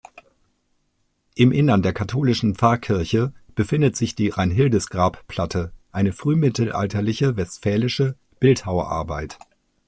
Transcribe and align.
Im 1.35 1.51
Innern 1.51 1.83
der 1.83 1.93
katholischen 1.93 2.55
Pfarrkirche 2.55 3.33
befindet 3.53 3.95
sich 3.95 4.15
die 4.15 4.29
Reinhildis-Grabplatte, 4.29 5.73
eine 5.91 6.11
frühmittelalterliche 6.11 7.37
westfälische 7.37 8.15
Bildhauerarbeit. 8.39 9.37